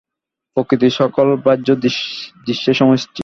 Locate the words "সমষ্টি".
2.75-3.19